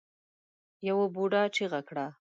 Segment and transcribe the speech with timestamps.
[0.87, 2.05] يوه بوډا چيغه کړه.